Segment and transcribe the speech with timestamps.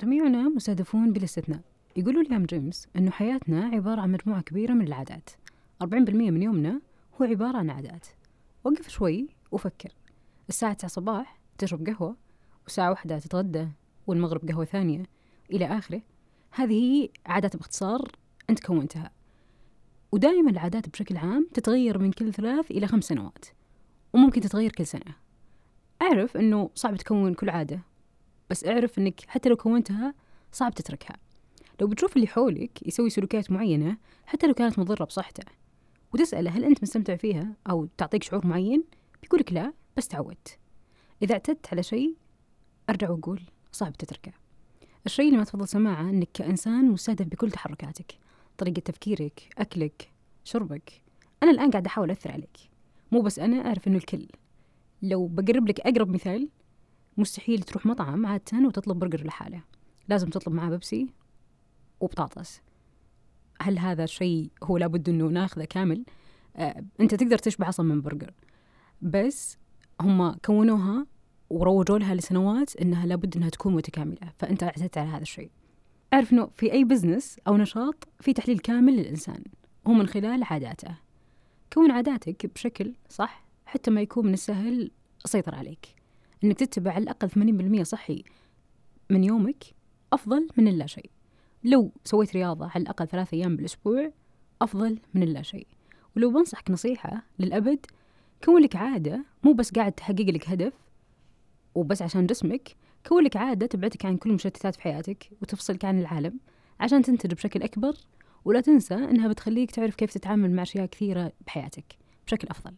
[0.00, 1.60] جميعنا مستهدفون بلا استثناء.
[1.96, 5.30] يقولوا ليام جيمس أنه حياتنا عبارة عن مجموعة كبيرة من العادات.
[5.82, 6.80] 40% من يومنا
[7.20, 8.06] هو عبارة عن عادات.
[8.64, 9.92] وقف شوي وفكر.
[10.48, 12.16] الساعة 9 صباح تشرب قهوة
[12.66, 13.68] وساعة واحدة تتغدى
[14.06, 15.02] والمغرب قهوة ثانية
[15.52, 16.02] إلى آخره.
[16.50, 18.12] هذه هي عادات باختصار
[18.50, 19.10] أنت كونتها.
[20.12, 23.44] ودائما العادات بشكل عام تتغير من كل ثلاث إلى خمس سنوات
[24.12, 25.14] وممكن تتغير كل سنة.
[26.02, 27.80] أعرف أنه صعب تكون كل عادة
[28.50, 30.14] بس اعرف أنك حتى لو كونتها
[30.52, 31.16] صعب تتركها.
[31.80, 33.96] لو بتشوف اللي حولك يسوي سلوكيات معينة
[34.26, 35.44] حتى لو كانت مضرة بصحته
[36.14, 38.84] وتسأله هل أنت مستمتع فيها أو تعطيك شعور معين
[39.22, 40.58] بيقولك لا بس تعودت.
[41.22, 42.16] إذا اعتدت على شيء
[42.90, 44.32] أرجع وأقول صعب تتركه.
[45.06, 48.12] الشيء اللي ما تفضل سماعه أنك كإنسان مستهدف بكل تحركاتك
[48.58, 50.10] طريقة تفكيرك أكلك
[50.44, 51.02] شربك.
[51.42, 52.56] أنا الآن قاعد أحاول أثر عليك.
[53.12, 54.28] مو بس أنا أعرف أنه الكل.
[55.02, 56.48] لو بقرب لك أقرب مثال
[57.18, 59.62] مستحيل تروح مطعم عادة وتطلب برجر لحاله
[60.08, 61.08] لازم تطلب معاه بيبسي
[62.00, 62.60] وبطاطس.
[63.60, 66.04] هل هذا الشيء هو لابد إنه ناخذه كامل؟
[66.56, 68.34] آه، أنت تقدر تشبع أصلا من برجر.
[69.02, 69.58] بس
[70.00, 71.06] هم كونوها
[71.50, 74.32] وروجوا لها لسنوات إنها لابد إنها تكون متكاملة.
[74.38, 75.50] فأنت اعتدت على هذا الشيء.
[76.12, 79.42] أعرف إنه في أي business أو نشاط في تحليل كامل للإنسان.
[79.86, 80.94] هو من خلال عاداته.
[81.72, 84.90] كون عاداتك بشكل صح حتى ما يكون من السهل
[85.24, 85.88] السيطرة عليك.
[86.44, 87.30] إنك تتبع على الأقل
[87.80, 88.24] 80% صحي
[89.10, 89.64] من يومك
[90.12, 91.10] أفضل من اللا شيء.
[91.64, 94.12] لو سويت رياضة على الأقل ثلاثة أيام بالأسبوع
[94.62, 95.66] أفضل من اللا شيء.
[96.16, 97.86] ولو بنصحك نصيحة للأبد
[98.44, 100.72] كون لك عادة مو بس قاعد تحقق لك هدف
[101.74, 102.76] وبس عشان جسمك
[103.06, 106.40] كون لك عادة تبعدك عن كل المشتتات في حياتك وتفصلك عن العالم
[106.80, 107.94] عشان تنتج بشكل أكبر
[108.44, 111.84] ولا تنسى إنها بتخليك تعرف كيف تتعامل مع أشياء كثيرة بحياتك
[112.26, 112.72] بشكل أفضل.